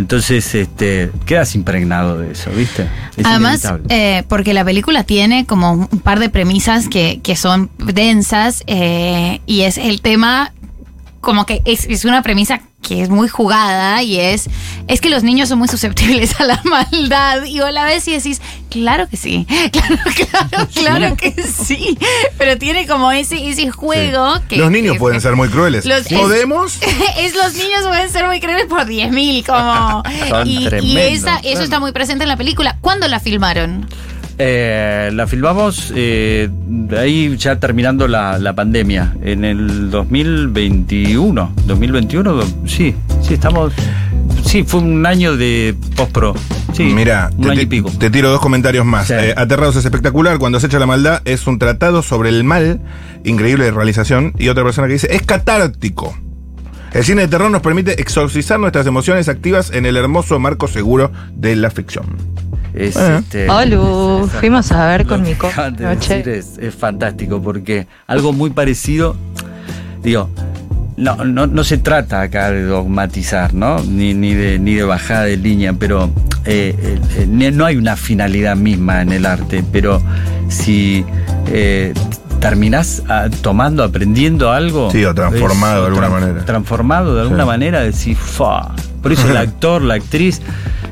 entonces 0.00 0.54
este, 0.54 1.10
quedas 1.26 1.54
impregnado 1.54 2.18
de 2.18 2.32
eso, 2.32 2.50
¿viste? 2.50 2.88
Es 3.16 3.26
Además, 3.26 3.70
eh, 3.90 4.24
porque 4.28 4.54
la 4.54 4.64
película 4.64 5.04
tiene 5.04 5.44
como 5.44 5.72
un 5.72 6.00
par 6.00 6.18
de 6.18 6.30
premisas 6.30 6.88
que, 6.88 7.20
que 7.22 7.36
son 7.36 7.70
densas 7.78 8.64
eh, 8.66 9.40
y 9.46 9.60
es 9.62 9.76
el 9.76 10.00
tema 10.00 10.52
como 11.20 11.44
que 11.44 11.60
es, 11.66 11.84
es 11.84 12.06
una 12.06 12.22
premisa 12.22 12.62
que 12.82 13.02
es 13.02 13.08
muy 13.10 13.28
jugada 13.28 14.02
y 14.02 14.18
es, 14.18 14.48
es 14.88 15.00
que 15.00 15.10
los 15.10 15.22
niños 15.22 15.48
son 15.48 15.58
muy 15.58 15.68
susceptibles 15.68 16.40
a 16.40 16.44
la 16.44 16.60
maldad. 16.64 17.44
Y 17.44 17.60
vos 17.60 17.72
la 17.72 17.84
ves 17.84 18.08
y 18.08 18.12
decís, 18.12 18.40
claro 18.70 19.08
que 19.08 19.16
sí, 19.16 19.46
claro, 19.72 19.96
claro, 20.14 20.68
claro 20.74 21.16
que 21.16 21.34
sí. 21.42 21.96
Pero 22.38 22.58
tiene 22.58 22.86
como 22.86 23.12
ese, 23.12 23.48
ese 23.48 23.70
juego 23.70 24.34
que... 24.48 24.56
Los 24.56 24.70
niños 24.70 24.94
que- 24.94 24.98
pueden 24.98 25.20
ser 25.20 25.36
muy 25.36 25.48
crueles. 25.48 25.84
Los- 25.84 26.08
¿Podemos? 26.08 26.78
es 27.18 27.34
los 27.34 27.54
niños 27.54 27.86
pueden 27.86 28.10
ser 28.10 28.26
muy 28.26 28.40
crueles 28.40 28.66
por 28.66 28.86
10.000 28.86 29.44
como 29.46 30.02
Son 30.28 30.46
y, 30.46 30.68
y 30.82 30.98
esa, 30.98 31.38
eso 31.44 31.62
está 31.62 31.80
muy 31.80 31.92
presente 31.92 32.24
en 32.24 32.28
la 32.28 32.36
película 32.36 32.76
¿cuándo 32.80 33.06
la 33.08 33.20
filmaron? 33.20 33.86
Eh, 34.42 35.10
la 35.12 35.26
filmamos 35.26 35.92
eh, 35.94 36.48
ahí 36.96 37.36
ya 37.36 37.60
terminando 37.60 38.08
la, 38.08 38.38
la 38.38 38.54
pandemia, 38.54 39.14
en 39.22 39.44
el 39.44 39.90
2021. 39.90 41.52
2021, 41.66 42.32
do- 42.32 42.46
sí, 42.66 42.94
sí, 43.20 43.34
estamos. 43.34 43.74
Sí, 44.42 44.62
fue 44.62 44.80
un 44.80 45.04
año 45.04 45.36
de 45.36 45.74
post-pro. 45.94 46.34
Sí, 46.72 46.84
Mira, 46.84 47.28
un 47.36 47.42
te, 47.44 47.50
año 47.50 47.60
y 47.60 47.66
pico. 47.66 47.90
te 47.98 48.08
tiro 48.08 48.30
dos 48.30 48.40
comentarios 48.40 48.86
más. 48.86 49.08
Sí. 49.08 49.12
Eh, 49.14 49.34
Aterrados 49.36 49.76
es 49.76 49.84
espectacular. 49.84 50.38
Cuando 50.38 50.58
se 50.58 50.68
echa 50.68 50.78
la 50.78 50.86
maldad 50.86 51.20
es 51.26 51.46
un 51.46 51.58
tratado 51.58 52.02
sobre 52.02 52.30
el 52.30 52.42
mal. 52.42 52.80
Increíble 53.24 53.70
realización. 53.70 54.32
Y 54.38 54.48
otra 54.48 54.64
persona 54.64 54.86
que 54.86 54.94
dice, 54.94 55.14
es 55.14 55.20
catártico. 55.20 56.16
El 56.94 57.04
cine 57.04 57.22
de 57.22 57.28
terror 57.28 57.50
nos 57.50 57.60
permite 57.60 58.00
exorcizar 58.00 58.58
nuestras 58.58 58.86
emociones 58.86 59.28
activas 59.28 59.70
en 59.72 59.84
el 59.84 59.98
hermoso 59.98 60.38
marco 60.40 60.66
seguro 60.66 61.12
de 61.34 61.56
la 61.56 61.70
ficción. 61.70 62.06
Es, 62.74 62.96
este, 62.96 63.48
Olu, 63.50 64.24
es- 64.26 64.32
fuimos 64.32 64.70
a 64.72 64.86
ver 64.86 65.06
con 65.06 65.22
mi 65.22 65.34
de 65.34 65.84
noche. 65.84 66.16
decir 66.18 66.28
es, 66.28 66.58
es 66.58 66.74
fantástico 66.74 67.42
porque 67.42 67.86
algo 68.06 68.32
muy 68.32 68.50
parecido, 68.50 69.16
digo, 70.02 70.30
no, 70.96 71.16
no, 71.24 71.46
no 71.46 71.64
se 71.64 71.78
trata 71.78 72.20
acá 72.22 72.50
de 72.50 72.62
dogmatizar, 72.62 73.54
¿no? 73.54 73.82
Ni, 73.82 74.14
ni, 74.14 74.34
de, 74.34 74.58
ni 74.58 74.74
de 74.74 74.84
bajada 74.84 75.24
de 75.24 75.36
línea, 75.36 75.72
pero 75.72 76.10
eh, 76.44 76.98
no 77.28 77.64
hay 77.64 77.76
una 77.76 77.96
finalidad 77.96 78.54
misma 78.56 79.02
en 79.02 79.12
el 79.12 79.26
arte, 79.26 79.64
pero 79.72 80.00
si 80.48 81.04
eh, 81.48 81.92
terminás 82.38 83.02
ah, 83.08 83.28
tomando, 83.42 83.82
aprendiendo 83.82 84.50
algo. 84.52 84.90
Sí, 84.90 85.04
o 85.04 85.14
transformado 85.14 85.82
de 85.82 85.86
alguna 85.88 86.08
manera. 86.08 86.44
Transformado 86.44 87.14
de 87.14 87.22
alguna 87.22 87.42
Sí. 87.44 87.46
manera, 87.48 87.80
decís, 87.80 88.18
fa. 88.18 88.74
Por 89.02 89.12
eso 89.12 89.28
el 89.28 89.36
actor, 89.38 89.82
la 89.82 89.94
actriz, 89.94 90.40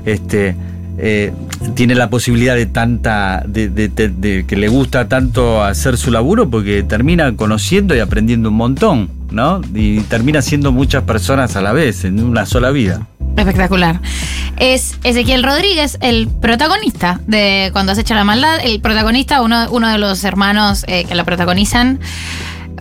este. 0.05 0.57
Eh, 1.01 1.33
tiene 1.75 1.95
la 1.95 2.11
posibilidad 2.11 2.57
de 2.57 2.67
tanta 2.67 3.45
de, 3.47 4.45
que 4.47 4.57
le 4.57 4.69
gusta 4.69 5.09
tanto 5.09 5.63
hacer 5.63 5.97
su 5.97 6.11
laburo 6.11 6.51
porque 6.51 6.83
termina 6.83 7.35
conociendo 7.37 7.95
y 7.95 8.01
aprendiendo 8.01 8.49
un 8.49 8.57
montón, 8.57 9.11
¿no? 9.31 9.61
Y 9.75 10.01
termina 10.01 10.43
siendo 10.43 10.73
muchas 10.73 11.05
personas 11.05 11.55
a 11.55 11.63
la 11.63 11.73
vez 11.73 12.05
en 12.05 12.23
una 12.23 12.47
sola 12.47 12.71
vida. 12.71 13.07
Espectacular. 13.37 14.01
Es 14.57 14.99
Ezequiel 15.05 15.45
Rodríguez, 15.45 15.99
el 16.01 16.27
protagonista 16.27 17.21
de 17.29 17.71
Cuando 17.73 17.95
se 17.95 18.01
echa 18.01 18.17
la 18.17 18.25
maldad, 18.25 18.59
el 18.65 18.81
protagonista, 18.81 19.41
uno, 19.43 19.69
uno 19.71 19.89
de 19.89 19.99
los 19.99 20.25
hermanos 20.25 20.85
eh, 20.89 21.05
que 21.05 21.15
la 21.15 21.23
protagonizan, 21.23 22.01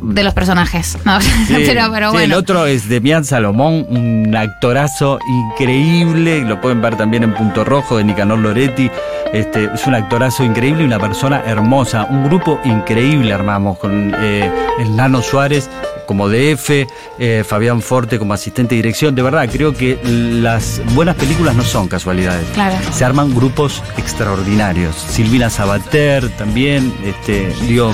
de 0.02 0.24
los 0.24 0.34
personajes. 0.34 0.98
¿no? 1.06 1.20
Sí, 1.48 1.64
pero, 1.66 1.92
pero 1.92 2.10
sí, 2.10 2.18
bueno. 2.18 2.26
El 2.26 2.34
otro 2.34 2.66
es 2.66 2.90
Demián 2.90 3.24
Salomón, 3.24 3.86
un 3.90 4.36
actorazo 4.36 5.20
increíble, 5.28 6.42
lo 6.42 6.60
pueden 6.60 6.82
ver 6.82 6.98
también 6.98 7.24
en 7.24 7.34
Punto 7.34 7.64
Rojo 7.64 7.98
de 7.98 8.04
Nicanor 8.04 8.40
Loretti. 8.40 8.90
Este, 9.34 9.70
es 9.74 9.86
un 9.88 9.96
actorazo 9.96 10.44
increíble 10.44 10.84
y 10.84 10.86
una 10.86 11.00
persona 11.00 11.42
hermosa. 11.46 12.06
Un 12.10 12.26
grupo 12.26 12.60
increíble 12.66 13.34
armamos 13.34 13.78
con 13.78 14.14
eh, 14.20 14.52
el 14.80 14.96
Nano 14.96 15.22
Suárez 15.22 15.70
como 16.08 16.30
DF, 16.30 16.88
eh, 17.20 17.44
Fabián 17.46 17.82
Forte 17.82 18.18
como 18.18 18.34
asistente 18.34 18.74
de 18.74 18.82
dirección. 18.82 19.14
De 19.14 19.22
verdad, 19.22 19.48
creo 19.52 19.74
que 19.74 20.00
las 20.04 20.82
buenas 20.96 21.16
películas 21.16 21.56
no 21.56 21.64
son 21.64 21.88
casualidades. 21.88 22.48
Claro. 22.54 22.76
Se 22.92 23.06
arman 23.06 23.36
grupos 23.36 23.84
extraordinarios. 23.98 24.96
Silvina 24.96 25.52
Sabater 25.52 26.30
también, 26.38 26.92
este, 27.04 27.54
digo, 27.68 27.94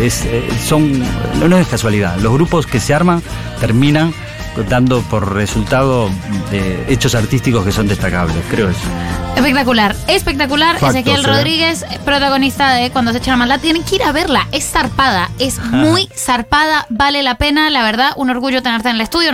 es, 0.00 0.24
eh, 0.24 0.48
son, 0.64 1.00
no, 1.38 1.48
no 1.48 1.58
es 1.58 1.66
casualidad. 1.66 2.16
Los 2.18 2.32
grupos 2.32 2.66
que 2.66 2.80
se 2.80 2.94
arman 2.94 3.22
terminan 3.60 4.12
dando 4.68 5.02
por 5.02 5.34
resultado 5.34 6.10
eh, 6.50 6.86
hechos 6.88 7.14
artísticos 7.14 7.64
que 7.64 7.72
son 7.72 7.88
destacables, 7.88 8.36
creo 8.50 8.70
eso. 8.70 8.80
Espectacular, 9.36 9.94
espectacular. 10.08 10.76
Ezequiel 10.76 11.20
¿eh? 11.20 11.22
Rodríguez, 11.22 11.84
protagonista 12.06 12.72
de 12.72 12.90
Cuando 12.90 13.12
se 13.12 13.18
echa 13.18 13.32
la 13.32 13.36
maldad. 13.36 13.60
Tienen 13.60 13.82
que 13.82 13.96
ir 13.96 14.02
a 14.02 14.12
verla. 14.12 14.46
Es 14.50 14.70
zarpada, 14.70 15.30
es 15.38 15.60
muy 15.60 16.08
zarpada, 16.16 16.86
vale 16.88 17.22
la 17.22 17.36
pena. 17.36 17.68
La 17.68 17.82
verdad, 17.82 18.12
un 18.16 18.30
orgullo 18.30 18.62
tenerte 18.62 18.88
en 18.88 18.94
el 18.94 19.02
estudio. 19.02 19.32